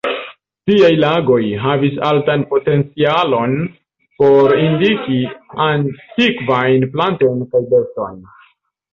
[0.69, 3.53] Tiaj lagoj havi altan potencialon
[4.21, 5.19] por indiki
[5.67, 8.17] antikvajn plantojn kaj bestojn.